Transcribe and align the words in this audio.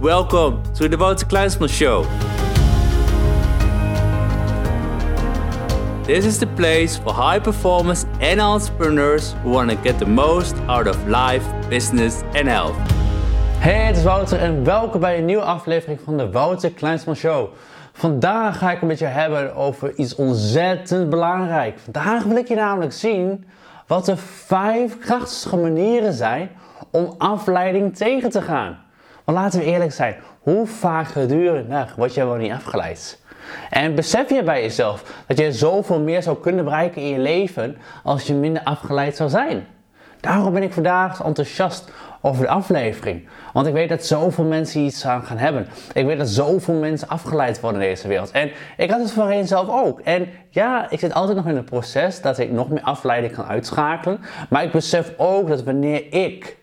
Welcome 0.00 0.62
to 0.74 0.88
the 0.88 0.96
Wouter 0.98 1.24
Kleinsman 1.24 1.70
Show. 1.70 2.02
This 6.04 6.26
is 6.26 6.38
the 6.38 6.46
place 6.46 6.98
for 6.98 7.14
high 7.14 7.38
performers 7.38 8.04
and 8.20 8.38
entrepreneurs 8.38 9.34
who 9.42 9.50
want 9.52 9.70
to 9.70 9.76
get 9.76 9.98
the 9.98 10.06
most 10.06 10.54
out 10.68 10.86
of 10.86 11.08
life, 11.08 11.44
business 11.70 12.22
and 12.34 12.46
health. 12.46 12.76
Hey, 13.58 13.86
het 13.86 13.96
is 13.96 14.02
Wouter 14.02 14.38
en 14.38 14.64
welkom 14.64 15.00
bij 15.00 15.18
een 15.18 15.24
nieuwe 15.24 15.42
aflevering 15.42 16.00
van 16.04 16.16
de 16.16 16.30
Wouter 16.30 16.70
Kleinsman 16.70 17.16
Show. 17.16 17.48
Vandaag 17.92 18.58
ga 18.58 18.70
ik 18.70 18.82
een 18.82 18.88
beetje 18.88 19.06
hebben 19.06 19.54
over 19.54 19.94
iets 19.94 20.14
ontzettend 20.14 21.10
belangrijk. 21.10 21.78
Vandaag 21.78 22.22
wil 22.22 22.36
ik 22.36 22.48
je 22.48 22.54
namelijk 22.54 22.92
zien 22.92 23.44
wat 23.86 24.04
de 24.04 24.16
vijf 24.16 24.98
krachtigste 24.98 25.56
manieren 25.56 26.12
zijn 26.12 26.50
om 26.90 27.14
afleiding 27.18 27.96
tegen 27.96 28.30
te 28.30 28.42
gaan. 28.42 28.84
Want 29.26 29.38
laten 29.38 29.58
we 29.58 29.64
eerlijk 29.64 29.92
zijn, 29.92 30.16
hoe 30.40 30.66
vaak 30.66 31.06
gedurende 31.06 31.86
word 31.96 32.14
jij 32.14 32.26
wel 32.26 32.36
niet 32.36 32.52
afgeleid? 32.52 33.20
En 33.70 33.94
besef 33.94 34.30
je 34.30 34.42
bij 34.42 34.62
jezelf 34.62 35.22
dat 35.26 35.38
je 35.38 35.52
zoveel 35.52 36.00
meer 36.00 36.22
zou 36.22 36.40
kunnen 36.40 36.64
bereiken 36.64 37.02
in 37.02 37.08
je 37.08 37.18
leven 37.18 37.76
als 38.02 38.26
je 38.26 38.34
minder 38.34 38.62
afgeleid 38.62 39.16
zou 39.16 39.30
zijn? 39.30 39.66
Daarom 40.20 40.52
ben 40.52 40.62
ik 40.62 40.72
vandaag 40.72 41.24
enthousiast 41.24 41.92
over 42.20 42.42
de 42.42 42.50
aflevering. 42.50 43.28
Want 43.52 43.66
ik 43.66 43.72
weet 43.72 43.88
dat 43.88 44.04
zoveel 44.04 44.44
mensen 44.44 44.80
iets 44.80 45.06
aan 45.06 45.22
gaan 45.22 45.38
hebben. 45.38 45.66
Ik 45.92 46.06
weet 46.06 46.18
dat 46.18 46.28
zoveel 46.28 46.74
mensen 46.74 47.08
afgeleid 47.08 47.60
worden 47.60 47.82
in 47.82 47.88
deze 47.88 48.08
wereld. 48.08 48.30
En 48.30 48.50
ik 48.76 48.90
had 48.90 49.00
het 49.00 49.12
voorheen 49.12 49.46
zelf 49.46 49.68
ook. 49.68 50.00
En 50.00 50.28
ja, 50.50 50.90
ik 50.90 50.98
zit 50.98 51.14
altijd 51.14 51.36
nog 51.36 51.46
in 51.46 51.56
het 51.56 51.64
proces 51.64 52.20
dat 52.20 52.38
ik 52.38 52.50
nog 52.50 52.68
meer 52.68 52.82
afleiding 52.82 53.32
kan 53.34 53.44
uitschakelen. 53.44 54.20
Maar 54.48 54.62
ik 54.64 54.72
besef 54.72 55.12
ook 55.16 55.48
dat 55.48 55.62
wanneer 55.64 56.12
ik 56.12 56.56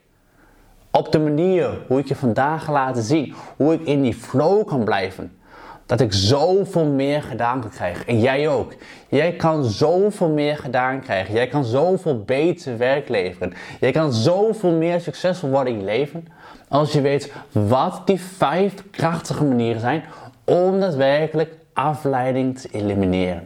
op 0.95 1.11
de 1.11 1.19
manier 1.19 1.69
hoe 1.87 1.99
ik 1.99 2.07
je 2.07 2.15
vandaag 2.15 2.71
laten 2.71 3.03
zien, 3.03 3.33
hoe 3.57 3.73
ik 3.73 3.81
in 3.81 4.01
die 4.01 4.13
flow 4.13 4.67
kan 4.67 4.83
blijven, 4.83 5.37
dat 5.85 6.01
ik 6.01 6.13
zoveel 6.13 6.85
meer 6.85 7.21
gedaan 7.21 7.61
kan 7.61 7.69
krijgen. 7.69 8.07
En 8.07 8.19
jij 8.19 8.49
ook. 8.49 8.73
Jij 9.07 9.33
kan 9.33 9.63
zoveel 9.63 10.29
meer 10.29 10.57
gedaan 10.57 11.01
krijgen. 11.01 11.33
Jij 11.33 11.47
kan 11.47 11.63
zoveel 11.63 12.23
beter 12.23 12.77
werk 12.77 13.09
leveren. 13.09 13.53
Jij 13.79 13.91
kan 13.91 14.13
zoveel 14.13 14.71
meer 14.71 14.99
succesvol 14.99 15.49
worden 15.49 15.73
in 15.73 15.79
je 15.79 15.85
leven. 15.85 16.27
Als 16.67 16.93
je 16.93 17.01
weet 17.01 17.33
wat 17.51 18.01
die 18.05 18.19
vijf 18.19 18.73
krachtige 18.91 19.43
manieren 19.43 19.81
zijn 19.81 20.03
om 20.43 20.79
daadwerkelijk 20.79 21.53
afleiding 21.73 22.59
te 22.59 22.69
elimineren. 22.71 23.43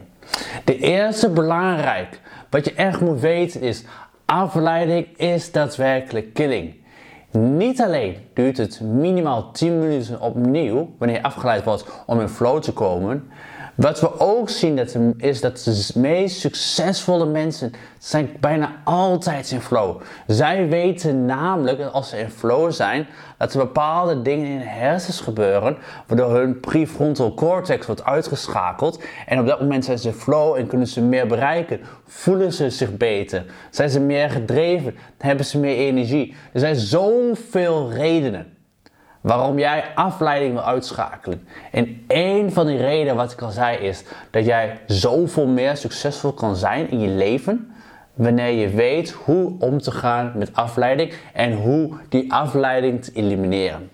De 0.64 0.78
eerste 0.78 1.30
belangrijk, 1.30 2.20
wat 2.50 2.64
je 2.64 2.74
echt 2.74 3.00
moet 3.00 3.20
weten 3.20 3.60
is, 3.60 3.84
afleiding 4.24 5.06
is 5.16 5.52
daadwerkelijk 5.52 6.34
killing. 6.34 6.77
Niet 7.30 7.80
alleen 7.80 8.16
duurt 8.34 8.56
het 8.56 8.80
minimaal 8.80 9.50
10 9.50 9.78
minuten 9.78 10.20
opnieuw 10.20 10.94
wanneer 10.98 11.16
je 11.16 11.22
afgeleid 11.22 11.64
wordt 11.64 12.02
om 12.06 12.20
in 12.20 12.28
flow 12.28 12.62
te 12.62 12.72
komen. 12.72 13.30
Wat 13.78 14.00
we 14.00 14.20
ook 14.20 14.48
zien 14.48 14.76
dat, 14.76 14.96
is 15.16 15.40
dat 15.40 15.62
de 15.64 16.00
meest 16.00 16.40
succesvolle 16.40 17.26
mensen 17.26 17.72
zijn 17.98 18.30
bijna 18.40 18.80
altijd 18.84 19.50
in 19.50 19.60
flow. 19.60 20.00
Zij 20.26 20.68
weten 20.68 21.24
namelijk 21.24 21.78
dat 21.78 21.92
als 21.92 22.08
ze 22.08 22.18
in 22.18 22.30
flow 22.30 22.72
zijn, 22.72 23.06
dat 23.36 23.52
er 23.52 23.58
bepaalde 23.58 24.22
dingen 24.22 24.46
in 24.46 24.58
hun 24.58 24.68
hersens 24.68 25.20
gebeuren, 25.20 25.76
waardoor 26.06 26.34
hun 26.34 26.60
prefrontal 26.60 27.34
cortex 27.34 27.86
wordt 27.86 28.04
uitgeschakeld. 28.04 29.02
En 29.26 29.40
op 29.40 29.46
dat 29.46 29.60
moment 29.60 29.84
zijn 29.84 29.98
ze 29.98 30.08
in 30.08 30.14
flow 30.14 30.56
en 30.56 30.66
kunnen 30.66 30.86
ze 30.86 31.00
meer 31.00 31.26
bereiken. 31.26 31.80
Voelen 32.06 32.52
ze 32.52 32.70
zich 32.70 32.96
beter. 32.96 33.44
Zijn 33.70 33.90
ze 33.90 34.00
meer 34.00 34.30
gedreven. 34.30 34.96
Hebben 35.18 35.46
ze 35.46 35.58
meer 35.58 35.76
energie. 35.76 36.34
Er 36.52 36.60
zijn 36.60 36.76
zoveel 36.76 37.92
redenen 37.92 38.57
waarom 39.20 39.58
jij 39.58 39.84
afleiding 39.94 40.52
wil 40.52 40.64
uitschakelen. 40.64 41.48
En 41.72 42.04
één 42.06 42.52
van 42.52 42.66
die 42.66 42.78
redenen 42.78 43.16
wat 43.16 43.32
ik 43.32 43.42
al 43.42 43.50
zei 43.50 43.76
is 43.76 44.04
dat 44.30 44.44
jij 44.44 44.78
zoveel 44.86 45.46
meer 45.46 45.76
succesvol 45.76 46.32
kan 46.32 46.56
zijn 46.56 46.90
in 46.90 47.00
je 47.00 47.08
leven 47.08 47.72
wanneer 48.14 48.50
je 48.50 48.68
weet 48.68 49.10
hoe 49.10 49.52
om 49.58 49.80
te 49.80 49.90
gaan 49.90 50.32
met 50.34 50.54
afleiding 50.54 51.12
en 51.32 51.52
hoe 51.52 51.90
die 52.08 52.32
afleiding 52.32 53.04
te 53.04 53.10
elimineren. 53.14 53.90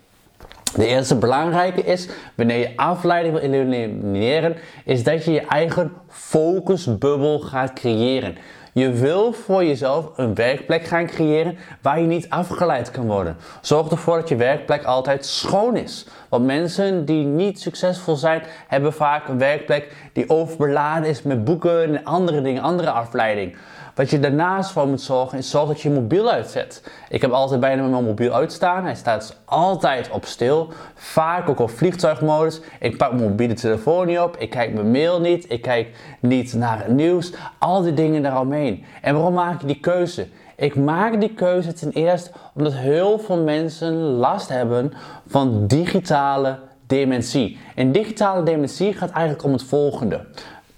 De 0.76 0.86
eerste 0.86 1.16
belangrijke 1.16 1.82
is, 1.82 2.08
wanneer 2.34 2.58
je 2.58 2.76
afleiding 2.76 3.34
wil 3.34 3.42
elimineren, 3.42 4.56
is 4.84 5.04
dat 5.04 5.24
je 5.24 5.32
je 5.32 5.40
eigen 5.40 5.92
focusbubbel 6.08 7.38
gaat 7.38 7.72
creëren. 7.72 8.36
Je 8.74 8.90
wil 8.90 9.32
voor 9.32 9.64
jezelf 9.64 10.10
een 10.16 10.34
werkplek 10.34 10.84
gaan 10.84 11.06
creëren 11.06 11.58
waar 11.82 12.00
je 12.00 12.06
niet 12.06 12.28
afgeleid 12.28 12.90
kan 12.90 13.06
worden. 13.06 13.36
Zorg 13.60 13.90
ervoor 13.90 14.16
dat 14.16 14.28
je 14.28 14.36
werkplek 14.36 14.84
altijd 14.84 15.26
schoon 15.26 15.76
is. 15.76 16.06
Want 16.34 16.46
mensen 16.46 17.04
die 17.04 17.24
niet 17.24 17.60
succesvol 17.60 18.16
zijn, 18.16 18.42
hebben 18.66 18.92
vaak 18.92 19.28
een 19.28 19.38
werkplek 19.38 19.92
die 20.12 20.30
overbeladen 20.30 21.08
is 21.08 21.22
met 21.22 21.44
boeken 21.44 21.82
en 21.82 22.04
andere 22.04 22.42
dingen, 22.42 22.62
andere 22.62 22.90
afleiding. 22.90 23.56
Wat 23.94 24.10
je 24.10 24.20
daarnaast 24.20 24.70
voor 24.70 24.88
moet 24.88 25.00
zorgen, 25.00 25.38
is 25.38 25.50
zorg 25.50 25.68
dat 25.68 25.80
je 25.80 25.88
je 25.88 25.94
mobiel 25.94 26.30
uitzet. 26.30 26.90
Ik 27.08 27.20
heb 27.20 27.30
altijd 27.30 27.60
bijna 27.60 27.82
mijn 27.82 28.04
mobiel 28.04 28.32
uitstaan. 28.32 28.84
Hij 28.84 28.94
staat 28.94 29.20
dus 29.20 29.36
altijd 29.44 30.10
op 30.10 30.24
stil. 30.24 30.72
Vaak 30.94 31.48
ook 31.48 31.58
op 31.58 31.70
vliegtuigmodus. 31.70 32.60
Ik 32.80 32.96
pak 32.96 33.12
mijn 33.12 33.28
mobiele 33.28 33.54
telefoon 33.54 34.06
niet 34.06 34.18
op. 34.18 34.36
Ik 34.36 34.50
kijk 34.50 34.74
mijn 34.74 34.90
mail 34.90 35.20
niet. 35.20 35.50
Ik 35.50 35.62
kijk 35.62 35.88
niet 36.20 36.54
naar 36.54 36.78
het 36.78 36.88
nieuws. 36.88 37.32
Al 37.58 37.82
die 37.82 37.94
dingen 37.94 38.22
daaromheen. 38.22 38.84
En 39.02 39.14
waarom 39.14 39.34
maak 39.34 39.60
ik 39.60 39.66
die 39.66 39.80
keuze? 39.80 40.28
Ik 40.56 40.76
maak 40.76 41.20
die 41.20 41.34
keuze 41.34 41.72
ten 41.72 41.92
eerste 41.92 42.30
omdat 42.54 42.72
heel 42.72 43.18
veel 43.18 43.42
mensen 43.42 43.94
last 43.94 44.48
hebben 44.48 44.92
van 45.26 45.66
digitale 45.66 46.58
dementie. 46.86 47.58
En 47.74 47.92
digitale 47.92 48.42
dementie 48.42 48.92
gaat 48.92 49.10
eigenlijk 49.10 49.44
om 49.44 49.52
het 49.52 49.62
volgende. 49.62 50.26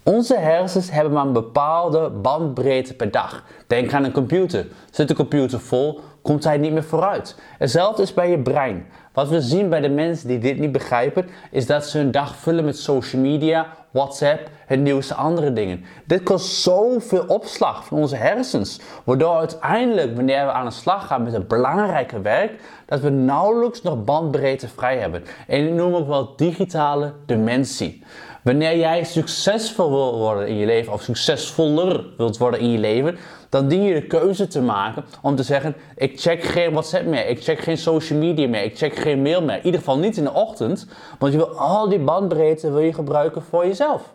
Onze 0.02 0.36
hersens 0.36 0.90
hebben 0.90 1.12
maar 1.12 1.26
een 1.26 1.32
bepaalde 1.32 2.10
bandbreedte 2.10 2.94
per 2.94 3.10
dag. 3.10 3.44
Denk 3.66 3.92
aan 3.92 4.04
een 4.04 4.12
computer. 4.12 4.66
Zit 4.90 5.08
de 5.08 5.14
computer 5.14 5.60
vol, 5.60 6.00
komt 6.22 6.44
hij 6.44 6.56
niet 6.56 6.72
meer 6.72 6.84
vooruit. 6.84 7.36
Hetzelfde 7.58 8.02
is 8.02 8.14
bij 8.14 8.30
je 8.30 8.38
brein. 8.38 8.86
Wat 9.12 9.28
we 9.28 9.40
zien 9.40 9.68
bij 9.68 9.80
de 9.80 9.88
mensen 9.88 10.28
die 10.28 10.38
dit 10.38 10.58
niet 10.58 10.72
begrijpen, 10.72 11.26
is 11.50 11.66
dat 11.66 11.86
ze 11.86 11.98
hun 11.98 12.10
dag 12.10 12.36
vullen 12.36 12.64
met 12.64 12.78
social 12.78 13.22
media, 13.22 13.66
WhatsApp, 13.96 14.50
het 14.66 14.80
nieuwste 14.80 15.14
andere 15.14 15.52
dingen. 15.52 15.84
Dit 16.04 16.22
kost 16.22 16.46
zoveel 16.46 17.24
opslag 17.26 17.84
van 17.84 17.98
onze 17.98 18.16
hersens, 18.16 18.80
waardoor 19.04 19.36
uiteindelijk, 19.36 20.16
wanneer 20.16 20.44
we 20.44 20.52
aan 20.52 20.64
de 20.64 20.70
slag 20.70 21.06
gaan 21.06 21.22
met 21.22 21.32
het 21.32 21.48
belangrijke 21.48 22.20
werk, 22.20 22.60
dat 22.86 23.00
we 23.00 23.10
nauwelijks 23.10 23.82
nog 23.82 24.04
bandbreedte 24.04 24.68
vrij 24.68 24.98
hebben. 24.98 25.24
En 25.46 25.64
dit 25.64 25.74
noem 25.74 25.96
ik 25.96 26.06
wel 26.06 26.36
digitale 26.36 27.12
dementie. 27.26 28.02
Wanneer 28.46 28.78
jij 28.78 29.04
succesvol 29.04 29.90
wil 29.90 30.18
worden 30.18 30.48
in 30.48 30.56
je 30.56 30.66
leven 30.66 30.92
of 30.92 31.02
succesvoller 31.02 32.04
wilt 32.16 32.38
worden 32.38 32.60
in 32.60 32.70
je 32.70 32.78
leven, 32.78 33.18
dan 33.48 33.68
dien 33.68 33.82
je 33.82 33.94
de 33.94 34.06
keuze 34.06 34.46
te 34.46 34.62
maken 34.62 35.04
om 35.22 35.36
te 35.36 35.42
zeggen: 35.42 35.74
ik 35.96 36.20
check 36.20 36.42
geen 36.42 36.70
WhatsApp 36.70 37.06
meer, 37.06 37.28
ik 37.28 37.42
check 37.42 37.58
geen 37.58 37.78
social 37.78 38.18
media 38.18 38.48
meer, 38.48 38.62
ik 38.62 38.76
check 38.76 38.96
geen 38.96 39.22
mail 39.22 39.42
meer. 39.42 39.56
In 39.56 39.64
ieder 39.64 39.80
geval 39.80 39.98
niet 39.98 40.16
in 40.16 40.24
de 40.24 40.32
ochtend, 40.32 40.86
want 41.18 41.32
je 41.32 41.38
wil 41.38 41.58
al 41.58 41.88
die 41.88 41.98
bandbreedte 41.98 42.70
wil 42.70 42.80
je 42.80 42.92
gebruiken 42.92 43.42
voor 43.42 43.66
jezelf. 43.66 44.14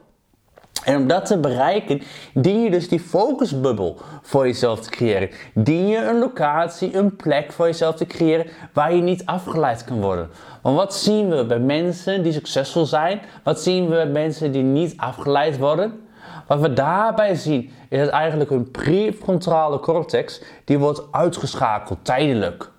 En 0.83 0.95
om 0.95 1.07
dat 1.07 1.25
te 1.25 1.37
bereiken, 1.37 2.01
dien 2.33 2.61
je 2.63 2.71
dus 2.71 2.89
die 2.89 2.99
focusbubbel 2.99 3.97
voor 4.21 4.45
jezelf 4.45 4.79
te 4.79 4.89
creëren. 4.89 5.29
Dien 5.53 5.87
je 5.87 5.97
een 5.97 6.19
locatie, 6.19 6.95
een 6.95 7.15
plek 7.15 7.51
voor 7.51 7.65
jezelf 7.65 7.95
te 7.95 8.05
creëren 8.05 8.45
waar 8.73 8.93
je 8.93 9.01
niet 9.01 9.25
afgeleid 9.25 9.83
kan 9.83 10.01
worden. 10.01 10.29
Want 10.61 10.77
wat 10.77 10.95
zien 10.95 11.29
we 11.29 11.45
bij 11.45 11.59
mensen 11.59 12.23
die 12.23 12.33
succesvol 12.33 12.85
zijn? 12.85 13.21
Wat 13.43 13.61
zien 13.61 13.83
we 13.83 13.95
bij 13.95 14.07
mensen 14.07 14.51
die 14.51 14.63
niet 14.63 14.93
afgeleid 14.97 15.57
worden? 15.57 15.99
Wat 16.47 16.59
we 16.59 16.73
daarbij 16.73 17.35
zien 17.35 17.69
is 17.89 17.99
dat 17.99 18.09
eigenlijk 18.09 18.49
hun 18.49 18.71
prefrontale 18.71 19.79
cortex 19.79 20.41
die 20.65 20.79
wordt 20.79 21.01
uitgeschakeld 21.11 22.05
tijdelijk. 22.05 22.71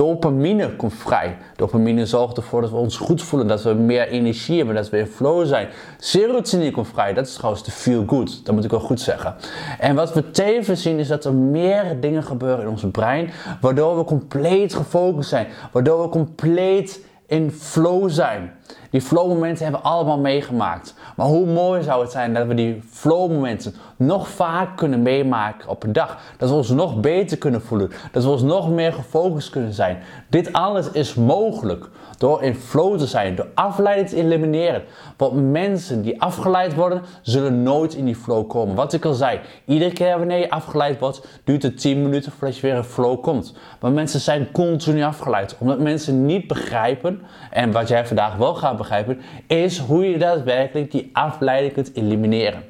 Dopamine 0.00 0.76
komt 0.76 0.94
vrij. 0.94 1.36
Dopamine 1.56 2.06
zorgt 2.06 2.36
ervoor 2.36 2.60
dat 2.60 2.70
we 2.70 2.76
ons 2.76 2.96
goed 2.96 3.22
voelen, 3.22 3.48
dat 3.48 3.62
we 3.62 3.74
meer 3.74 4.08
energie 4.08 4.56
hebben, 4.56 4.74
dat 4.74 4.90
we 4.90 4.98
in 4.98 5.06
flow 5.06 5.46
zijn. 5.46 5.68
Serotonine 5.98 6.70
komt 6.70 6.88
vrij. 6.88 7.14
Dat 7.14 7.26
is 7.26 7.34
trouwens 7.34 7.64
de 7.64 7.70
feel 7.70 8.04
good. 8.06 8.44
Dat 8.44 8.54
moet 8.54 8.64
ik 8.64 8.70
wel 8.70 8.80
goed 8.80 9.00
zeggen. 9.00 9.34
En 9.78 9.94
wat 9.94 10.14
we 10.14 10.30
tevens 10.30 10.82
zien 10.82 10.98
is 10.98 11.08
dat 11.08 11.24
er 11.24 11.34
meer 11.34 12.00
dingen 12.00 12.22
gebeuren 12.22 12.60
in 12.60 12.70
ons 12.70 12.84
brein, 12.92 13.30
waardoor 13.60 13.96
we 13.96 14.04
compleet 14.04 14.74
gefocust 14.74 15.28
zijn, 15.28 15.46
waardoor 15.72 16.02
we 16.02 16.08
compleet 16.08 17.04
in 17.26 17.50
flow 17.50 18.10
zijn. 18.10 18.52
Die 18.90 19.00
flow 19.00 19.28
momenten 19.28 19.62
hebben 19.62 19.82
we 19.82 19.88
allemaal 19.88 20.18
meegemaakt. 20.18 20.94
Maar 21.16 21.26
hoe 21.26 21.46
mooi 21.46 21.82
zou 21.82 22.02
het 22.02 22.10
zijn 22.10 22.34
dat 22.34 22.46
we 22.46 22.54
die 22.54 22.82
flow 22.90 23.30
momenten 23.30 23.74
nog 23.96 24.28
vaak 24.28 24.76
kunnen 24.76 25.02
meemaken 25.02 25.68
op 25.68 25.82
een 25.82 25.92
dag. 25.92 26.18
Dat 26.38 26.48
we 26.48 26.54
ons 26.54 26.68
nog 26.68 27.00
beter 27.00 27.38
kunnen 27.38 27.62
voelen. 27.62 27.90
Dat 28.12 28.24
we 28.24 28.30
ons 28.30 28.42
nog 28.42 28.70
meer 28.70 28.92
gefocust 28.92 29.50
kunnen 29.50 29.72
zijn. 29.72 29.98
Dit 30.28 30.52
alles 30.52 30.90
is 30.90 31.14
mogelijk 31.14 31.88
door 32.18 32.42
in 32.42 32.54
flow 32.54 32.98
te 32.98 33.06
zijn, 33.06 33.34
door 33.34 33.46
afleiding 33.54 34.08
te 34.08 34.16
elimineren. 34.16 34.82
Want 35.16 35.50
mensen 35.50 36.02
die 36.02 36.22
afgeleid 36.22 36.74
worden, 36.74 37.02
zullen 37.22 37.62
nooit 37.62 37.94
in 37.94 38.04
die 38.04 38.16
flow 38.16 38.48
komen. 38.48 38.74
Wat 38.74 38.92
ik 38.92 39.04
al 39.04 39.14
zei, 39.14 39.40
iedere 39.64 39.92
keer 39.92 40.18
wanneer 40.18 40.38
je 40.38 40.50
afgeleid 40.50 40.98
wordt, 40.98 41.26
duurt 41.44 41.62
het 41.62 41.80
10 41.80 42.02
minuten 42.02 42.32
voordat 42.32 42.56
je 42.56 42.62
weer 42.62 42.76
in 42.76 42.84
flow 42.84 43.22
komt. 43.22 43.54
Maar 43.80 43.92
mensen 43.92 44.20
zijn 44.20 44.50
continu 44.52 45.02
afgeleid, 45.02 45.56
omdat 45.58 45.78
mensen 45.78 46.26
niet 46.26 46.46
begrijpen, 46.46 47.22
en 47.50 47.72
wat 47.72 47.88
jij 47.88 48.06
vandaag 48.06 48.36
wel 48.36 48.54
gaat 48.60 48.76
begrijpen, 48.76 49.18
is 49.46 49.78
hoe 49.78 50.10
je 50.10 50.18
daadwerkelijk 50.18 50.90
die 50.90 51.10
afleiding 51.12 51.72
kunt 51.72 51.90
elimineren. 51.94 52.62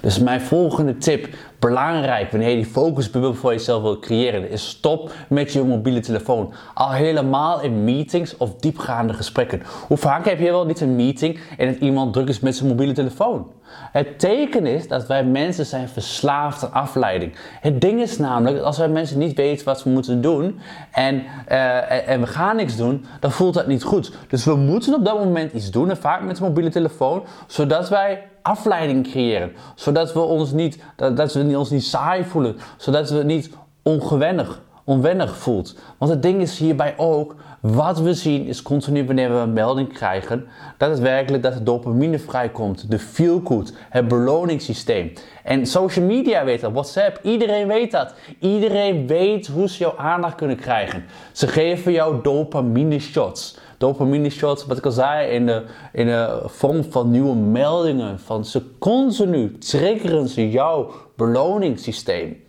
Dus 0.00 0.18
mijn 0.18 0.40
volgende 0.40 0.96
tip, 0.96 1.28
belangrijk 1.58 2.30
wanneer 2.30 2.48
je 2.48 2.56
die 2.56 2.64
focusbubbel 2.64 3.34
voor 3.34 3.52
jezelf 3.52 3.82
wil 3.82 3.98
creëren, 3.98 4.50
is 4.50 4.68
stop 4.68 5.12
met 5.28 5.52
je 5.52 5.62
mobiele 5.62 6.00
telefoon. 6.00 6.52
Al 6.74 6.90
helemaal 6.90 7.60
in 7.60 7.84
meetings 7.84 8.36
of 8.36 8.54
diepgaande 8.54 9.12
gesprekken. 9.12 9.62
Hoe 9.86 9.96
vaak 9.96 10.24
heb 10.24 10.38
je 10.38 10.50
wel 10.50 10.66
niet 10.66 10.80
een 10.80 10.96
meeting 10.96 11.40
en 11.58 11.72
dat 11.72 11.80
iemand 11.80 12.12
druk 12.12 12.28
is 12.28 12.40
met 12.40 12.56
zijn 12.56 12.68
mobiele 12.68 12.92
telefoon? 12.92 13.46
Het 13.92 14.18
teken 14.18 14.66
is 14.66 14.88
dat 14.88 15.06
wij 15.06 15.24
mensen 15.24 15.66
zijn 15.66 15.88
verslaafd 15.88 16.62
aan 16.64 16.72
afleiding. 16.72 17.32
Het 17.60 17.80
ding 17.80 18.00
is 18.00 18.18
namelijk, 18.18 18.62
als 18.62 18.78
wij 18.78 18.88
mensen 18.88 19.18
niet 19.18 19.36
weten 19.36 19.64
wat 19.64 19.82
we 19.82 19.90
moeten 19.90 20.20
doen 20.20 20.60
en, 20.92 21.22
uh, 21.48 22.08
en 22.08 22.20
we 22.20 22.26
gaan 22.26 22.56
niks 22.56 22.76
doen, 22.76 23.04
dan 23.20 23.32
voelt 23.32 23.54
dat 23.54 23.66
niet 23.66 23.82
goed. 23.82 24.12
Dus 24.28 24.44
we 24.44 24.54
moeten 24.54 24.94
op 24.94 25.04
dat 25.04 25.18
moment 25.18 25.52
iets 25.52 25.70
doen, 25.70 25.90
en 25.90 25.96
vaak 25.96 26.22
met 26.22 26.36
de 26.36 26.42
mobiele 26.42 26.70
telefoon, 26.70 27.22
zodat 27.46 27.88
wij 27.88 28.22
afleiding 28.46 29.10
creëren. 29.10 29.52
Zodat 29.74 30.12
we 30.12 30.20
ons 30.20 30.52
niet, 30.52 30.78
dat, 30.96 31.16
dat 31.16 31.32
we 31.32 31.58
ons 31.58 31.70
niet 31.70 31.84
saai 31.84 32.24
voelen. 32.24 32.56
Zodat 32.76 33.10
we 33.10 33.22
niet 33.22 33.50
ongewennig, 33.82 34.60
onwennig 34.86 35.36
voelt. 35.36 35.78
Want 35.98 36.10
het 36.10 36.22
ding 36.22 36.40
is 36.40 36.58
hierbij 36.58 36.94
ook, 36.96 37.34
wat 37.60 38.00
we 38.00 38.14
zien 38.14 38.46
is 38.46 38.62
continu 38.62 39.06
wanneer 39.06 39.30
we 39.30 39.36
een 39.36 39.52
melding 39.52 39.92
krijgen, 39.92 40.46
dat 40.76 40.90
het 40.90 40.98
werkelijk 40.98 41.42
dat 41.42 41.52
de 41.52 41.62
dopamine 41.62 42.18
vrijkomt. 42.18 42.90
De 42.90 42.98
feel 42.98 43.40
good, 43.44 43.72
het 43.88 44.08
beloningssysteem. 44.08 45.12
En 45.44 45.66
social 45.66 46.04
media 46.04 46.44
weet 46.44 46.60
dat, 46.60 46.72
WhatsApp, 46.72 47.18
iedereen 47.22 47.66
weet 47.66 47.90
dat. 47.90 48.14
Iedereen 48.40 49.06
weet 49.06 49.46
hoe 49.46 49.68
ze 49.68 49.78
jouw 49.78 49.96
aandacht 49.96 50.34
kunnen 50.34 50.56
krijgen. 50.56 51.04
Ze 51.32 51.46
geven 51.46 51.92
jou 51.92 52.22
dopamine 52.22 52.98
shots 52.98 53.58
dopamine 53.78 54.30
shots, 54.30 54.66
wat 54.66 54.78
ik 54.78 54.84
al 54.84 54.90
zei, 54.90 55.30
in 55.30 55.46
de, 55.46 55.62
in 55.92 56.06
de 56.06 56.42
vorm 56.44 56.84
van 56.84 57.10
nieuwe 57.10 57.34
meldingen. 57.34 58.18
Van 58.18 58.44
ze 58.44 58.62
continu 58.78 59.58
triggeren 59.58 60.28
ze 60.28 60.50
jouw 60.50 60.90
beloningssysteem. 61.16 62.45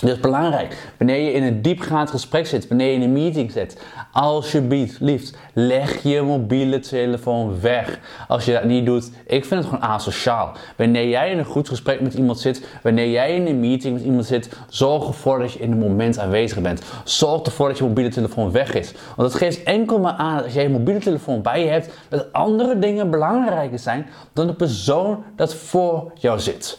Dus 0.00 0.20
belangrijk, 0.20 0.92
wanneer 0.98 1.18
je 1.18 1.32
in 1.32 1.42
een 1.42 1.62
diepgaand 1.62 2.10
gesprek 2.10 2.46
zit, 2.46 2.68
wanneer 2.68 2.86
je 2.86 2.94
in 2.94 3.02
een 3.02 3.12
meeting 3.12 3.52
zit, 3.52 3.80
alsjeblieft, 4.12 5.36
leg 5.52 6.02
je 6.02 6.22
mobiele 6.22 6.78
telefoon 6.78 7.60
weg. 7.60 7.98
Als 8.28 8.44
je 8.44 8.52
dat 8.52 8.64
niet 8.64 8.86
doet, 8.86 9.10
ik 9.26 9.44
vind 9.44 9.64
het 9.64 9.64
gewoon 9.64 9.90
asociaal. 9.90 10.52
Wanneer 10.76 11.08
jij 11.08 11.30
in 11.30 11.38
een 11.38 11.44
goed 11.44 11.68
gesprek 11.68 12.00
met 12.00 12.14
iemand 12.14 12.40
zit, 12.40 12.66
wanneer 12.82 13.10
jij 13.10 13.34
in 13.34 13.46
een 13.46 13.60
meeting 13.60 13.94
met 13.94 14.04
iemand 14.04 14.26
zit, 14.26 14.48
zorg 14.68 15.06
ervoor 15.06 15.38
dat 15.38 15.52
je 15.52 15.58
in 15.58 15.70
het 15.70 15.80
moment 15.80 16.18
aanwezig 16.18 16.60
bent. 16.60 16.82
Zorg 17.04 17.42
ervoor 17.42 17.68
dat 17.68 17.78
je 17.78 17.84
mobiele 17.84 18.10
telefoon 18.10 18.52
weg 18.52 18.74
is. 18.74 18.92
Want 19.16 19.32
het 19.32 19.40
geeft 19.42 19.62
enkel 19.62 19.98
maar 19.98 20.12
aan 20.12 20.34
dat 20.34 20.44
als 20.44 20.54
jij 20.54 20.62
je 20.62 20.68
mobiele 20.68 21.00
telefoon 21.00 21.42
bij 21.42 21.64
je 21.64 21.70
hebt, 21.70 21.90
dat 22.08 22.32
andere 22.32 22.78
dingen 22.78 23.10
belangrijker 23.10 23.78
zijn 23.78 24.06
dan 24.32 24.46
de 24.46 24.54
persoon 24.54 25.24
dat 25.36 25.54
voor 25.54 26.12
jou 26.14 26.40
zit. 26.40 26.78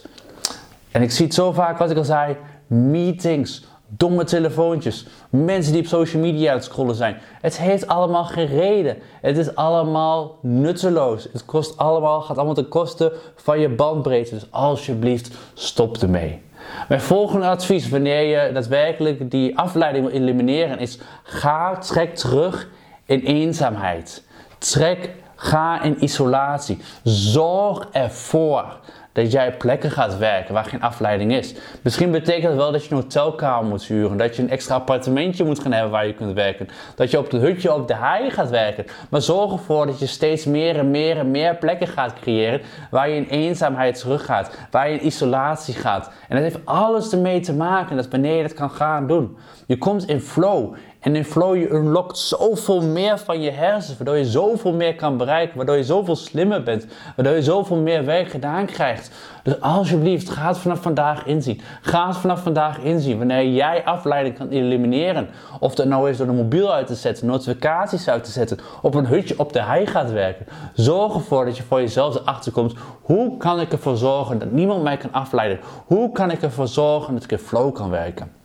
En 0.91 1.01
ik 1.01 1.12
zie 1.12 1.25
het 1.25 1.33
zo 1.33 1.51
vaak, 1.51 1.77
wat 1.77 1.91
ik 1.91 1.97
al 1.97 2.03
zei, 2.03 2.35
meetings, 2.67 3.63
domme 3.88 4.23
telefoontjes, 4.23 5.06
mensen 5.29 5.73
die 5.73 5.81
op 5.81 5.88
social 5.88 6.21
media 6.21 6.50
aan 6.50 6.56
het 6.56 6.65
scrollen 6.65 6.95
zijn. 6.95 7.17
Het 7.41 7.57
heeft 7.59 7.88
allemaal 7.88 8.25
geen 8.25 8.47
reden. 8.47 8.97
Het 9.21 9.38
is 9.38 9.56
allemaal 9.56 10.38
nutteloos. 10.41 11.27
Het 11.31 11.45
kost 11.45 11.77
allemaal, 11.77 12.21
gaat 12.21 12.38
allemaal 12.38 12.56
ten 12.56 12.67
koste 12.67 13.13
van 13.35 13.59
je 13.59 13.69
bandbreedte. 13.69 14.33
Dus 14.33 14.51
alsjeblieft, 14.51 15.35
stop 15.53 15.97
ermee. 15.97 16.41
Mijn 16.88 17.01
volgende 17.01 17.45
advies 17.45 17.89
wanneer 17.89 18.21
je 18.21 18.51
daadwerkelijk 18.53 19.31
die 19.31 19.57
afleiding 19.57 20.06
wil 20.06 20.15
elimineren 20.15 20.79
is: 20.79 21.00
ga, 21.23 21.77
trek 21.77 22.15
terug 22.15 22.69
in 23.06 23.19
eenzaamheid. 23.19 24.23
Trek, 24.57 25.09
ga 25.35 25.81
in 25.81 26.03
isolatie. 26.03 26.77
Zorg 27.03 27.88
ervoor 27.91 28.79
dat 29.15 29.31
jij 29.31 29.51
plekken 29.57 29.91
gaat 29.91 30.17
werken 30.17 30.53
waar 30.53 30.65
geen 30.65 30.81
afleiding 30.81 31.33
is. 31.33 31.56
Misschien 31.81 32.12
betekent 32.12 32.44
dat 32.44 32.56
wel 32.56 32.71
dat 32.71 32.85
je 32.85 32.91
een 32.91 33.01
hotelkamer 33.01 33.69
moet 33.69 33.85
huren, 33.85 34.17
dat 34.17 34.35
je 34.35 34.41
een 34.41 34.50
extra 34.50 34.75
appartementje 34.75 35.44
moet 35.44 35.59
gaan 35.59 35.71
hebben 35.71 35.91
waar 35.91 36.07
je 36.07 36.13
kunt 36.13 36.33
werken, 36.33 36.67
dat 36.95 37.12
je 37.12 37.17
op 37.17 37.31
het 37.31 37.41
hutje 37.41 37.73
op 37.73 37.88
de 37.88 37.95
hei 37.95 38.29
gaat 38.29 38.50
werken. 38.50 38.85
Maar 39.09 39.21
zorg 39.21 39.51
ervoor 39.51 39.85
dat 39.85 40.00
je 40.00 40.06
steeds 40.06 40.45
meer 40.45 40.77
en 40.77 40.91
meer 40.91 41.17
en 41.17 41.31
meer 41.31 41.56
plekken 41.56 41.88
gaat 41.88 42.13
creëren 42.13 42.62
waar 42.91 43.09
je 43.09 43.15
in 43.15 43.27
eenzaamheid 43.27 44.00
teruggaat, 44.00 44.57
waar 44.71 44.89
je 44.89 45.00
in 45.00 45.06
isolatie 45.06 45.73
gaat. 45.73 46.12
En 46.27 46.35
dat 46.35 46.51
heeft 46.51 46.65
alles 46.65 47.12
ermee 47.12 47.39
te 47.39 47.53
maken 47.53 47.95
dat 47.95 48.09
wanneer 48.09 48.35
je 48.35 48.41
dat 48.41 48.53
kan 48.53 48.69
gaan 48.69 49.07
doen. 49.07 49.38
Je 49.65 49.77
komt 49.77 50.07
in 50.07 50.21
flow 50.21 50.75
en 51.05 51.15
in 51.15 51.25
flow 51.25 51.55
je 51.55 51.69
unlockt 51.69 52.17
zoveel 52.17 52.81
meer 52.81 53.17
van 53.17 53.41
je 53.41 53.51
hersenen, 53.51 53.97
waardoor 53.97 54.17
je 54.17 54.25
zoveel 54.25 54.73
meer 54.73 54.95
kan 54.95 55.17
bereiken, 55.17 55.57
waardoor 55.57 55.75
je 55.75 55.83
zoveel 55.83 56.15
slimmer 56.15 56.63
bent, 56.63 56.85
waardoor 57.15 57.35
je 57.35 57.43
zoveel 57.43 57.77
meer 57.77 58.05
werk 58.05 58.29
gedaan 58.29 58.65
krijgt. 58.65 59.11
Dus 59.43 59.61
alsjeblieft, 59.61 60.29
ga 60.29 60.47
het 60.47 60.57
vanaf 60.57 60.81
vandaag 60.81 61.25
inzien. 61.25 61.61
Ga 61.81 62.07
het 62.07 62.17
vanaf 62.17 62.41
vandaag 62.41 62.79
inzien. 62.79 63.17
Wanneer 63.17 63.47
jij 63.47 63.83
afleiding 63.83 64.37
kan 64.37 64.49
elimineren, 64.49 65.29
of 65.59 65.75
dat 65.75 65.87
nou 65.87 66.09
is 66.09 66.17
door 66.17 66.27
de 66.27 66.33
mobiel 66.33 66.73
uit 66.73 66.87
te 66.87 66.95
zetten, 66.95 67.27
notificaties 67.27 68.09
uit 68.09 68.23
te 68.23 68.31
zetten, 68.31 68.59
op 68.81 68.93
een 68.93 69.07
hutje 69.07 69.39
op 69.39 69.53
de 69.53 69.61
hei 69.61 69.85
gaat 69.85 70.11
werken. 70.11 70.45
Zorg 70.73 71.13
ervoor 71.13 71.45
dat 71.45 71.57
je 71.57 71.63
voor 71.63 71.79
jezelf 71.79 72.15
erachter 72.15 72.51
komt, 72.51 72.73
hoe 73.01 73.37
kan 73.37 73.59
ik 73.59 73.71
ervoor 73.71 73.97
zorgen 73.97 74.39
dat 74.39 74.51
niemand 74.51 74.83
mij 74.83 74.97
kan 74.97 75.11
afleiden? 75.11 75.59
Hoe 75.85 76.11
kan 76.11 76.31
ik 76.31 76.41
ervoor 76.41 76.67
zorgen 76.67 77.13
dat 77.13 77.23
ik 77.23 77.31
in 77.31 77.37
flow 77.37 77.73
kan 77.73 77.89
werken? 77.89 78.43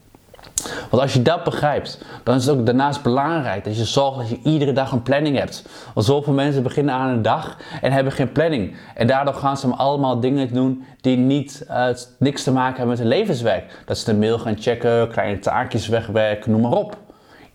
Want 0.91 1.03
als 1.03 1.13
je 1.13 1.23
dat 1.23 1.45
begrijpt, 1.45 2.05
dan 2.25 2.37
is 2.37 2.47
het 2.47 2.59
ook 2.59 2.67
daarnaast 2.67 3.03
belangrijk 3.03 3.65
dat 3.65 3.77
je 3.77 3.85
zorgt 3.85 4.19
dat 4.19 4.29
je 4.29 4.41
iedere 4.43 4.73
dag 4.73 4.93
een 4.93 5.03
planning 5.03 5.39
hebt. 5.39 5.65
Want 5.95 6.07
zoveel 6.07 6.33
mensen 6.33 6.63
beginnen 6.63 6.95
aan 6.95 7.09
een 7.09 7.23
dag 7.23 7.57
en 7.81 7.93
hebben 7.93 8.13
geen 8.13 8.33
planning. 8.33 8.77
En 8.95 9.07
daardoor 9.07 9.35
gaan 9.35 9.57
ze 9.57 9.69
allemaal 9.69 10.21
dingen 10.21 10.55
doen 10.55 10.85
die 11.01 11.17
niet, 11.17 11.67
uh, 11.71 11.87
niks 12.19 12.43
te 12.43 12.53
maken 12.53 12.77
hebben 12.77 12.89
met 12.89 12.99
hun 12.99 13.09
levenswerk. 13.09 13.83
Dat 13.85 13.99
ze 13.99 14.05
de 14.05 14.15
mail 14.15 14.39
gaan 14.39 14.57
checken, 14.59 15.09
kleine 15.09 15.39
taakjes 15.39 15.89
wegwerken, 15.89 16.51
noem 16.51 16.61
maar 16.61 16.73
op. 16.73 16.97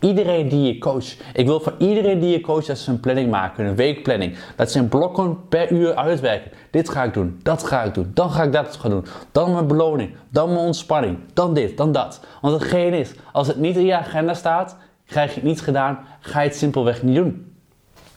Iedereen 0.06 0.50
die 0.50 0.74
je 0.74 0.78
coacht. 0.78 1.18
Ik 1.34 1.46
wil 1.46 1.60
voor 1.60 1.74
iedereen 1.78 2.20
die 2.20 2.30
je 2.30 2.42
coacht 2.42 2.68
dat 2.68 2.78
ze 2.78 2.92
een 2.92 3.00
planning 3.00 3.32
maken, 3.32 3.66
een 3.66 3.76
weekplanning. 3.76 4.38
Dat 4.56 4.72
ze 4.72 4.80
in 4.80 4.88
blokken 4.88 5.48
per 5.48 5.72
uur 5.72 5.96
uitwerken. 5.96 6.52
Dit 6.72 6.90
ga 6.90 7.04
ik 7.04 7.14
doen, 7.14 7.40
dat 7.44 7.64
ga 7.64 7.84
ik 7.84 7.94
doen, 7.94 8.12
dan 8.14 8.30
ga 8.30 8.44
ik 8.44 8.52
dat 8.52 8.76
gaan 8.76 8.92
doen. 8.92 9.06
Dan 9.32 9.54
mijn 9.54 9.68
beloning, 9.68 10.16
dan 10.30 10.54
mijn 10.54 10.66
ontspanning, 10.66 11.18
dan 11.34 11.54
dit, 11.54 11.78
dan 11.78 11.92
dat. 11.92 12.20
Want 12.42 12.54
hetgeen 12.54 12.94
is, 12.94 13.14
als 13.32 13.48
het 13.48 13.58
niet 13.58 13.76
in 13.76 13.86
je 13.86 13.96
agenda 13.96 14.34
staat, 14.34 14.78
krijg 15.06 15.30
je 15.30 15.40
het 15.40 15.50
niet 15.50 15.62
gedaan, 15.62 16.00
ga 16.20 16.42
je 16.42 16.48
het 16.48 16.58
simpelweg 16.58 17.04
niet 17.04 17.16
doen. 17.16 17.55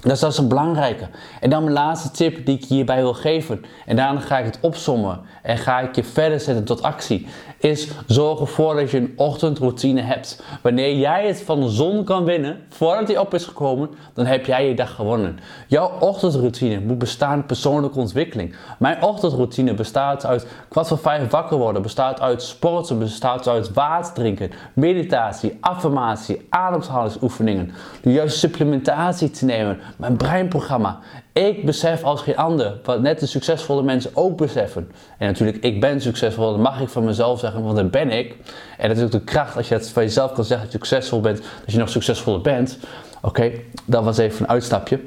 Dat 0.01 0.23
is 0.23 0.39
een 0.39 0.49
belangrijke. 0.49 1.09
En 1.41 1.51
dan 1.51 1.63
mijn 1.63 1.75
laatste 1.75 2.11
tip 2.11 2.47
die 2.47 2.57
ik 2.57 2.65
hierbij 2.65 2.97
wil 2.97 3.15
geven. 3.15 3.65
En 3.87 3.97
daarna 3.97 4.21
ga 4.21 4.39
ik 4.39 4.45
het 4.45 4.59
opsommen 4.61 5.21
en 5.43 5.59
ga 5.59 5.81
ik 5.81 5.95
je 5.95 6.05
verder 6.05 6.41
zetten 6.41 6.65
tot 6.65 6.83
actie. 6.83 7.27
Is 7.59 7.89
zorg 8.07 8.41
ervoor 8.41 8.75
dat 8.75 8.91
je 8.91 8.99
een 8.99 9.13
ochtendroutine 9.17 10.01
hebt. 10.01 10.43
Wanneer 10.63 10.97
jij 10.97 11.27
het 11.27 11.43
van 11.43 11.61
de 11.61 11.69
zon 11.69 12.05
kan 12.05 12.25
winnen, 12.25 12.61
voordat 12.69 13.07
die 13.07 13.21
op 13.21 13.35
is 13.35 13.45
gekomen, 13.45 13.91
dan 14.15 14.27
heb 14.27 14.47
jij 14.47 14.69
je 14.69 14.75
dag 14.75 14.95
gewonnen. 14.95 15.39
Jouw 15.67 15.91
ochtendroutine 16.01 16.81
moet 16.81 16.99
bestaan 16.99 17.37
uit 17.37 17.47
persoonlijke 17.47 17.99
ontwikkeling. 17.99 18.55
Mijn 18.79 19.03
ochtendroutine 19.03 19.75
bestaat 19.75 20.27
uit 20.27 20.47
kwart 20.69 20.89
voor 20.89 20.99
vijf 20.99 21.31
wakker 21.31 21.59
worden, 21.59 21.83
bestaat 21.83 22.21
uit 22.21 22.43
sporten, 22.43 22.99
bestaat 22.99 23.49
uit 23.49 23.73
water 23.73 24.15
drinken, 24.15 24.51
meditatie, 24.73 25.57
affirmatie, 25.61 26.47
ademhalingsoefeningen. 26.49 27.73
De 28.03 28.13
juiste 28.13 28.39
supplementatie 28.39 29.31
te 29.31 29.45
nemen, 29.45 29.79
mijn 29.97 30.17
breinprogramma. 30.17 30.99
Ik 31.33 31.67
besef 31.67 32.03
als 32.03 32.23
geen 32.23 32.37
ander, 32.37 32.79
wat 32.85 33.01
net 33.01 33.21
de 33.21 33.27
succesvolle 33.27 33.83
mensen 33.83 34.11
ook 34.15 34.37
beseffen. 34.37 34.91
En 35.19 35.27
natuurlijk, 35.27 35.65
ik 35.65 35.81
ben 35.81 36.01
succesvol, 36.01 36.51
dat 36.51 36.61
mag 36.61 36.81
ik 36.81 36.89
van 36.89 37.05
mezelf 37.05 37.39
zeggen, 37.39 37.63
want 37.63 37.77
dat 37.77 37.91
ben 37.91 38.11
ik. 38.11 38.37
En 38.79 38.89
dat 38.89 38.97
is 38.97 39.03
ook 39.03 39.11
de 39.11 39.21
kracht 39.21 39.57
als 39.57 39.69
je 39.69 39.75
het 39.75 39.89
van 39.89 40.03
jezelf 40.03 40.33
kan 40.33 40.45
zeggen 40.45 40.67
dat 40.71 40.81
je 40.81 40.87
succesvol 40.87 41.21
bent, 41.21 41.43
dat 41.65 41.73
je 41.73 41.79
nog 41.79 41.89
succesvoller 41.89 42.41
bent. 42.41 42.79
Oké, 43.23 43.53
dat 43.85 44.05
was 44.05 44.19
even 44.19 44.43
een 44.43 44.49
uitstapje. 44.51 45.01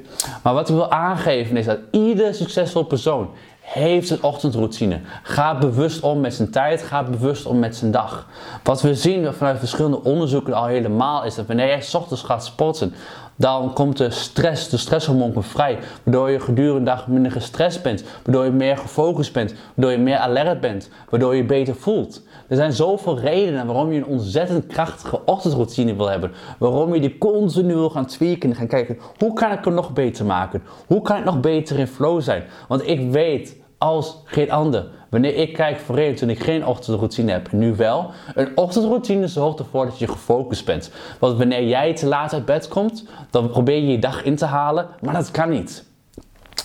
Maar 0.43 0.53
wat 0.53 0.69
ik 0.69 0.75
wil 0.75 0.91
aangeven 0.91 1.57
is 1.57 1.65
dat 1.65 1.79
ieder 1.91 2.33
succesvol 2.33 2.83
persoon 2.83 3.29
heeft 3.61 4.09
een 4.09 4.23
ochtendroutine. 4.23 5.00
Ga 5.23 5.57
bewust 5.57 6.01
om 6.01 6.19
met 6.19 6.33
zijn 6.33 6.51
tijd, 6.51 6.81
ga 6.81 7.03
bewust 7.03 7.45
om 7.45 7.59
met 7.59 7.75
zijn 7.75 7.91
dag. 7.91 8.27
Wat 8.63 8.81
we 8.81 8.95
zien 8.95 9.33
vanuit 9.33 9.59
verschillende 9.59 10.03
onderzoeken 10.03 10.53
al 10.53 10.65
helemaal 10.65 11.23
is 11.23 11.35
dat 11.35 11.45
wanneer 11.45 11.67
jij 11.67 11.83
ochtends 11.93 12.23
gaat 12.23 12.45
sporten, 12.45 12.93
dan 13.41 13.74
komt 13.74 13.98
de 13.98 14.10
stress, 14.10 14.69
de 14.69 14.77
stresshormoon 14.77 15.33
komt 15.33 15.45
vrij. 15.45 15.79
Waardoor 16.03 16.31
je 16.31 16.39
gedurende 16.39 16.79
de 16.79 16.86
dag 16.86 17.07
minder 17.07 17.31
gestrest 17.31 17.83
bent. 17.83 18.03
Waardoor 18.24 18.45
je 18.45 18.51
meer 18.51 18.77
gefocust 18.77 19.33
bent. 19.33 19.53
Waardoor 19.74 19.91
je 19.91 20.03
meer 20.03 20.17
alert 20.17 20.60
bent. 20.60 20.89
Waardoor 21.10 21.36
je 21.36 21.41
je 21.41 21.48
beter 21.48 21.75
voelt. 21.75 22.21
Er 22.48 22.55
zijn 22.55 22.74
zoveel 22.74 23.19
redenen 23.19 23.65
waarom 23.65 23.91
je 23.91 23.98
een 23.98 24.05
ontzettend 24.05 24.67
krachtige 24.67 25.25
ochtendroutine 25.25 25.95
wil 25.95 26.10
hebben. 26.10 26.31
Waarom 26.60 26.93
je 26.93 27.01
die 27.01 27.17
continu 27.17 27.74
wil 27.74 27.89
gaan 27.89 28.05
tweaken 28.05 28.50
en 28.50 28.55
gaan 28.55 28.67
kijken. 28.67 28.98
Hoe 29.17 29.33
kan 29.33 29.51
ik 29.51 29.65
het 29.65 29.74
nog 29.74 29.93
beter 29.93 30.25
maken? 30.25 30.63
Hoe 30.88 31.01
kan 31.01 31.17
ik 31.17 31.24
nog 31.24 31.39
beter 31.39 31.79
in 31.79 31.88
flow 31.88 32.21
zijn? 32.21 32.43
Want 32.67 32.88
ik 32.88 33.12
weet 33.12 33.55
als 33.77 34.21
geen 34.25 34.51
ander. 34.51 34.86
Wanneer 35.12 35.36
ik 35.36 35.53
kijk 35.53 35.80
voorheen 35.80 36.15
toen 36.15 36.30
ik 36.30 36.44
geen 36.44 36.65
ochtendroutine 36.65 37.32
heb, 37.32 37.51
nu 37.51 37.75
wel. 37.75 38.12
Een 38.36 38.58
ochtendroutine 38.58 39.27
zorgt 39.27 39.60
ervoor 39.60 39.86
dat 39.86 40.00
je 40.00 40.08
gefocust 40.08 40.65
bent. 40.65 40.91
Want 41.20 41.38
wanneer 41.38 41.68
jij 41.68 41.94
te 41.96 42.08
laat 42.08 42.34
uit 42.34 42.46
bed 42.46 42.68
komt, 42.68 43.06
dan 43.30 43.50
probeer 43.50 43.75
je 43.75 43.88
je 43.88 44.00
dag 44.00 44.24
in 44.24 44.36
te 44.36 44.46
halen, 44.46 44.88
maar 45.01 45.13
dat 45.13 45.32
kan 45.32 45.50
niet. 45.50 45.86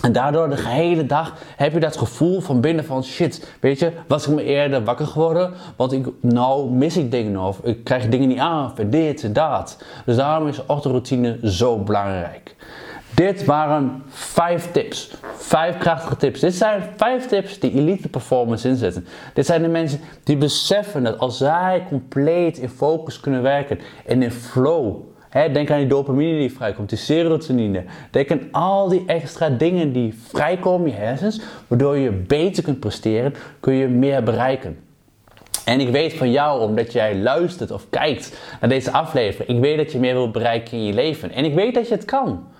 En 0.01 0.11
daardoor 0.11 0.49
de 0.49 0.67
hele 0.67 1.05
dag 1.05 1.33
heb 1.55 1.73
je 1.73 1.79
dat 1.79 1.97
gevoel 1.97 2.41
van 2.41 2.61
binnen 2.61 2.85
van 2.85 3.03
shit, 3.03 3.55
weet 3.59 3.79
je, 3.79 3.91
was 4.07 4.27
ik 4.27 4.33
me 4.33 4.43
eerder 4.43 4.83
wakker 4.83 5.07
geworden? 5.07 5.53
Want 5.75 5.91
ik, 5.91 6.07
nou 6.21 6.69
mis 6.71 6.97
ik 6.97 7.11
dingen 7.11 7.39
of 7.39 7.59
ik 7.63 7.83
krijg 7.83 8.07
dingen 8.09 8.27
niet 8.27 8.39
aan, 8.39 8.73
dit 8.85 9.23
en 9.23 9.33
dat. 9.33 9.83
Dus 10.05 10.15
daarom 10.15 10.47
is 10.47 10.65
ochtendroutine 10.65 11.39
zo 11.43 11.77
belangrijk. 11.77 12.55
Dit 13.17 13.45
waren 13.45 14.03
vijf 14.07 14.71
tips. 14.71 15.15
Vijf 15.35 15.77
krachtige 15.77 16.15
tips. 16.15 16.39
Dit 16.39 16.53
zijn 16.53 16.83
vijf 16.95 17.27
tips 17.27 17.59
die 17.59 17.73
elite 17.73 18.09
performance 18.09 18.67
inzetten. 18.67 19.05
Dit 19.33 19.45
zijn 19.45 19.61
de 19.61 19.67
mensen 19.67 19.99
die 20.23 20.37
beseffen 20.37 21.03
dat 21.03 21.17
als 21.17 21.37
zij 21.37 21.85
compleet 21.87 22.57
in 22.57 22.69
focus 22.69 23.19
kunnen 23.19 23.41
werken 23.41 23.79
en 24.05 24.21
in 24.21 24.31
flow. 24.31 24.95
Hè, 25.29 25.51
denk 25.51 25.71
aan 25.71 25.77
die 25.77 25.87
dopamine 25.87 26.39
die 26.39 26.53
vrijkomt, 26.53 26.89
die 26.89 26.97
serotonine. 26.97 27.83
Denk 28.11 28.31
aan 28.31 28.47
al 28.51 28.87
die 28.87 29.03
extra 29.05 29.49
dingen 29.49 29.93
die 29.93 30.19
vrijkomen 30.27 30.87
in 30.87 30.93
je 30.93 30.99
hersens, 30.99 31.41
waardoor 31.67 31.97
je 31.97 32.11
beter 32.11 32.63
kunt 32.63 32.79
presteren, 32.79 33.33
kun 33.59 33.73
je 33.73 33.87
meer 33.87 34.23
bereiken. 34.23 34.77
En 35.65 35.79
ik 35.79 35.89
weet 35.89 36.13
van 36.13 36.31
jou, 36.31 36.61
omdat 36.61 36.93
jij 36.93 37.15
luistert 37.15 37.71
of 37.71 37.89
kijkt 37.89 38.37
naar 38.59 38.69
deze 38.69 38.91
aflevering, 38.91 39.57
ik 39.57 39.63
weet 39.63 39.77
dat 39.77 39.91
je 39.91 39.99
meer 39.99 40.13
wilt 40.13 40.31
bereiken 40.31 40.77
in 40.77 40.83
je 40.83 40.93
leven. 40.93 41.31
En 41.31 41.45
ik 41.45 41.53
weet 41.53 41.73
dat 41.73 41.87
je 41.87 41.93
het 41.93 42.05
kan. 42.05 42.55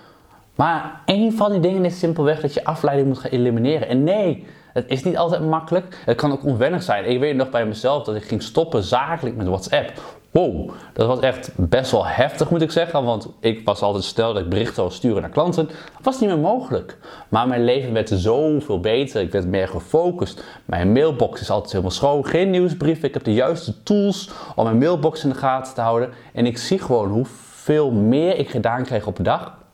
Maar 0.58 1.02
een 1.06 1.34
van 1.34 1.52
die 1.52 1.60
dingen 1.60 1.86
is 1.86 2.00
simpelweg 2.00 2.40
dat 2.40 2.54
je 2.54 2.64
afleiding 2.66 3.08
moet 3.08 3.18
gaan 3.18 3.32
elimineren. 3.32 3.88
En 3.88 4.04
nee, 4.04 4.46
het 4.74 4.86
is 4.88 5.04
niet 5.04 5.18
altijd 5.18 5.46
makkelijk. 5.46 6.02
Het 6.06 6.18
kan 6.18 6.32
ook 6.32 6.46
onwennig 6.46 6.84
zijn. 6.84 7.10
Ik 7.10 7.20
weet 7.20 7.36
nog 7.36 7.50
bij 7.50 7.66
mezelf 7.66 8.04
dat 8.04 8.16
ik 8.16 8.24
ging 8.24 8.44
stoppen 8.44 8.84
zakelijk 8.84 9.36
met 9.36 9.48
WhatsApp. 9.48 9.92
Wow, 10.32 10.70
dat 10.94 11.08
was 11.08 11.20
echt 11.20 11.52
best 11.56 11.92
wel 11.92 12.06
heftig 12.06 12.50
moet 12.50 12.62
ik 12.62 12.72
zeggen. 12.72 13.04
Want 13.04 13.30
ik 13.40 13.62
was 13.66 13.82
altijd 13.82 14.04
stel 14.04 14.34
dat 14.34 14.42
ik 14.42 14.50
berichten 14.50 14.84
wil 14.84 14.92
sturen 14.92 15.22
naar 15.22 15.30
klanten. 15.30 15.66
Dat 15.68 16.04
was 16.04 16.20
niet 16.20 16.30
meer 16.30 16.40
mogelijk. 16.40 16.98
Maar 17.30 17.48
mijn 17.48 17.64
leven 17.64 17.94
werd 17.94 18.10
zoveel 18.14 18.80
beter. 18.80 19.22
Ik 19.22 19.32
werd 19.32 19.48
meer 19.48 19.68
gefocust. 19.68 20.44
Mijn 20.66 20.92
mailbox 20.92 21.42
is 21.42 21.50
altijd 21.50 21.72
helemaal 21.72 21.92
schoon. 21.92 22.26
Geen 22.26 22.50
nieuwsbrief. 22.50 23.04
Ik 23.04 23.14
heb 23.14 23.24
de 23.24 23.34
juiste 23.34 23.84
tools 23.84 24.30
om 24.56 24.64
mijn 24.64 24.78
mailbox 24.78 25.24
in 25.24 25.30
de 25.30 25.36
gaten 25.36 25.74
te 25.74 25.82
houden. 25.82 26.10
En 26.34 26.46
ik 26.46 26.58
zie 26.58 26.80
gewoon 26.80 27.10
hoeveel 27.10 27.92
meer 27.92 28.38
ik 28.38 28.50
gedaan 28.50 28.84
krijg 28.84 29.08
op 29.08 29.18
een 29.18 29.24
dag 29.24 29.66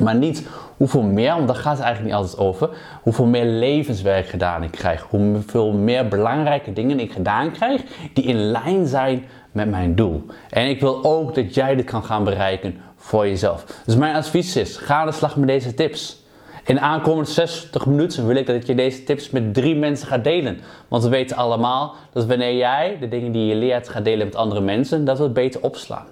maar 0.00 0.14
niet 0.14 0.46
hoeveel 0.76 1.02
meer, 1.02 1.34
want 1.34 1.46
daar 1.46 1.56
gaat 1.56 1.76
het 1.76 1.84
eigenlijk 1.84 2.14
niet 2.14 2.24
altijd 2.24 2.42
over. 2.46 2.68
Hoeveel 3.02 3.26
meer 3.26 3.44
levenswerk 3.44 4.26
gedaan 4.26 4.62
ik 4.62 4.70
krijg. 4.70 5.06
Hoeveel 5.10 5.72
meer 5.72 6.08
belangrijke 6.08 6.72
dingen 6.72 7.00
ik 7.00 7.12
gedaan 7.12 7.50
krijg 7.50 7.82
die 8.12 8.24
in 8.24 8.36
lijn 8.36 8.86
zijn 8.86 9.24
met 9.52 9.70
mijn 9.70 9.94
doel. 9.94 10.26
En 10.50 10.68
ik 10.68 10.80
wil 10.80 11.04
ook 11.04 11.34
dat 11.34 11.54
jij 11.54 11.74
dit 11.74 11.86
kan 11.86 12.04
gaan 12.04 12.24
bereiken 12.24 12.76
voor 12.96 13.28
jezelf. 13.28 13.64
Dus 13.84 13.96
mijn 13.96 14.14
advies 14.14 14.56
is: 14.56 14.76
ga 14.76 15.00
aan 15.00 15.06
de 15.06 15.12
slag 15.12 15.36
met 15.36 15.48
deze 15.48 15.74
tips. 15.74 16.23
In 16.66 16.74
de 16.74 16.80
aankomende 16.80 17.30
60 17.30 17.86
minuten 17.86 18.26
wil 18.26 18.36
ik 18.36 18.46
dat 18.46 18.66
je 18.66 18.74
deze 18.74 19.04
tips 19.04 19.30
met 19.30 19.54
drie 19.54 19.76
mensen 19.76 20.06
gaat 20.06 20.24
delen. 20.24 20.58
Want 20.88 21.02
we 21.02 21.08
weten 21.08 21.36
allemaal 21.36 21.94
dat 22.12 22.26
wanneer 22.26 22.56
jij 22.56 22.96
de 23.00 23.08
dingen 23.08 23.32
die 23.32 23.46
je 23.46 23.54
leert 23.54 23.88
gaat 23.88 24.04
delen 24.04 24.26
met 24.26 24.36
andere 24.36 24.60
mensen, 24.60 25.04
dat 25.04 25.18
we 25.18 25.24
het 25.24 25.32
beter 25.32 25.62
opslaan. 25.62 26.06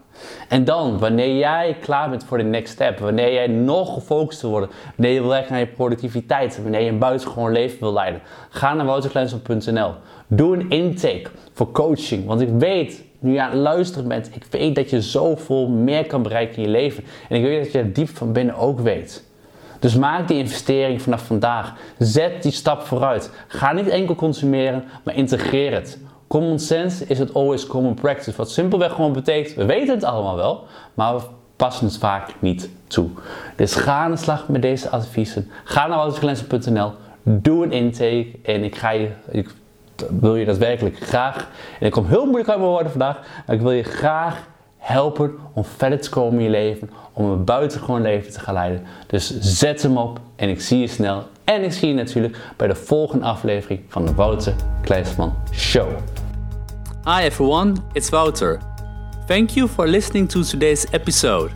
En 0.49 0.65
dan, 0.65 0.99
wanneer 0.99 1.37
jij 1.37 1.77
klaar 1.81 2.11
bent 2.11 2.25
voor 2.25 2.39
de 2.39 2.45
next 2.45 2.73
step, 2.73 2.99
wanneer 2.99 3.33
jij 3.33 3.47
nog 3.47 3.95
gefocust 3.95 4.41
wil 4.41 4.51
worden, 4.51 4.71
wanneer 4.97 5.15
je 5.15 5.21
wil 5.21 5.31
werken 5.31 5.53
aan 5.53 5.59
je 5.59 5.67
productiviteit, 5.67 6.63
wanneer 6.63 6.81
je 6.81 6.91
een 6.91 6.99
buitengewoon 6.99 7.53
leven 7.53 7.81
wil 7.81 7.93
leiden, 7.93 8.21
ga 8.51 8.75
naar 8.75 8.87
wouterkleinsel.nl. 8.87 9.93
Doe 10.27 10.57
een 10.57 10.71
intake 10.71 11.31
voor 11.53 11.71
coaching, 11.71 12.27
want 12.27 12.41
ik 12.41 12.49
weet 12.59 13.05
nu 13.19 13.33
je 13.33 13.43
aan 13.43 13.51
het 13.51 13.61
luisteren 13.61 14.09
bent, 14.09 14.31
ik 14.35 14.45
weet 14.51 14.75
dat 14.75 14.91
je 14.91 15.01
zoveel 15.01 15.69
meer 15.69 16.07
kan 16.07 16.23
bereiken 16.23 16.57
in 16.57 16.63
je 16.63 16.69
leven. 16.69 17.05
En 17.29 17.37
ik 17.37 17.43
weet 17.43 17.63
dat 17.63 17.73
je 17.73 17.79
het 17.79 17.95
diep 17.95 18.09
van 18.09 18.33
binnen 18.33 18.55
ook 18.55 18.81
weet. 18.81 19.31
Dus 19.83 19.97
maak 19.97 20.29
die 20.29 20.39
investering 20.39 21.03
vanaf 21.03 21.27
vandaag. 21.27 21.73
Zet 21.99 22.43
die 22.43 22.53
stap 22.53 22.83
vooruit. 22.83 23.31
Ga 23.49 23.73
niet 23.73 23.89
enkel 23.89 24.15
consumeren, 24.15 24.85
maar 25.05 25.15
integreer 25.15 25.73
het. 25.73 25.99
Common 26.27 26.59
sense 26.59 27.07
is 27.07 27.19
het 27.19 27.35
always 27.35 27.67
common 27.67 27.95
practice. 27.95 28.37
Wat 28.37 28.51
simpelweg 28.51 28.93
gewoon 28.93 29.13
betekent, 29.13 29.55
we 29.55 29.65
weten 29.65 29.95
het 29.95 30.05
allemaal 30.05 30.37
wel, 30.37 30.65
maar 30.95 31.15
we 31.15 31.23
passen 31.57 31.87
het 31.87 31.99
vaak 31.99 32.29
niet 32.39 32.69
toe. 32.87 33.09
Dus 33.57 33.75
ga 33.75 33.99
aan 33.99 34.11
de 34.11 34.17
slag 34.17 34.49
met 34.49 34.63
deze 34.63 34.89
adviezen. 34.89 35.51
Ga 35.65 35.87
naar 35.87 35.97
wouterglensen.nl, 35.97 36.93
doe 37.23 37.65
een 37.65 37.73
intake 37.73 38.31
en 38.43 38.65
ik 38.65 38.77
ga 38.77 38.91
je, 38.91 39.09
ik 39.31 39.55
wil 40.21 40.37
je 40.37 40.45
daadwerkelijk 40.45 40.97
graag, 40.97 41.49
en 41.81 41.87
ik 41.87 41.93
kom 41.93 42.07
heel 42.07 42.25
moeilijk 42.25 42.49
uit 42.49 42.59
mijn 42.59 42.71
woorden 42.71 42.91
vandaag, 42.91 43.21
maar 43.47 43.57
ik 43.57 43.63
wil 43.63 43.71
je 43.71 43.83
graag 43.83 44.49
helpen 44.79 45.35
om 45.53 45.65
verder 45.65 46.01
te 46.01 46.11
komen 46.11 46.39
in 46.39 46.45
je 46.45 46.51
leven, 46.51 46.91
om 47.13 47.31
een 47.31 47.45
buitengewoon 47.45 48.03
leven 48.03 48.33
te 48.33 48.41
gaan 48.41 48.55
leiden. 48.55 48.83
Dus 49.07 49.39
zet 49.41 49.83
hem 49.83 49.97
op 49.97 50.21
en 50.37 50.49
ik 50.49 50.61
zie 50.61 50.79
je 50.79 50.87
snel. 50.87 51.25
En 51.45 51.63
ik 51.65 51.73
zie 51.73 51.89
je 51.89 51.95
natuurlijk 51.95 52.37
bij 52.57 52.69
de 52.69 52.75
volgende 52.75 53.25
aflevering 53.25 53.81
van 53.89 54.07
de 54.07 54.15
Wouter 54.15 54.55
Kleinsman 54.83 55.35
Show. 55.53 55.89
Hi 57.05 57.23
everyone, 57.23 57.75
it's 57.93 58.09
Wouter. 58.09 58.59
Thank 59.27 59.51
you 59.51 59.69
for 59.69 59.89
listening 59.89 60.29
to 60.29 60.43
today's 60.43 60.87
episode. 60.91 61.51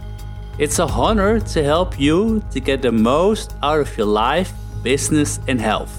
It's 0.58 0.78
a 0.78 0.86
honor 0.86 1.42
to 1.52 1.60
help 1.60 1.94
you 1.98 2.40
to 2.50 2.60
get 2.60 2.82
the 2.82 2.92
most 2.92 3.54
out 3.60 3.80
of 3.80 3.96
your 3.96 4.10
life, 4.10 4.52
business, 4.82 5.38
and 5.46 5.60
health. 5.60 5.90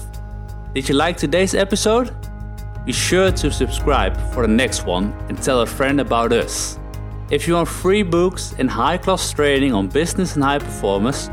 Did 0.74 0.88
you 0.88 0.96
like 0.96 1.16
today's 1.16 1.54
episode? 1.54 2.10
Be 2.84 2.92
sure 2.92 3.30
to 3.30 3.50
subscribe 3.50 4.16
for 4.32 4.46
the 4.46 4.52
next 4.52 4.86
one 4.86 5.12
and 5.28 5.42
tell 5.42 5.60
a 5.60 5.66
friend 5.66 6.00
about 6.00 6.32
us. 6.32 6.78
If 7.30 7.46
you 7.46 7.52
want 7.54 7.68
free 7.68 8.02
books 8.02 8.54
and 8.58 8.70
high 8.70 8.96
class 8.96 9.30
training 9.32 9.74
on 9.74 9.88
business 9.88 10.34
and 10.34 10.42
high 10.42 10.60
performance, 10.60 11.28